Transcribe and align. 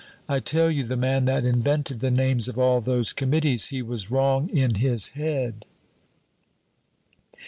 I 0.27 0.39
tell 0.39 0.71
you, 0.71 0.83
the 0.83 0.97
man 0.97 1.25
that 1.25 1.45
invented 1.45 1.99
the 1.99 2.09
names 2.09 2.47
of 2.47 2.57
all 2.57 2.81
those 2.81 3.13
committees, 3.13 3.67
he 3.67 3.83
was 3.83 4.09
wrong 4.09 4.49
in 4.49 4.73
his 4.73 5.09
head. 5.09 5.63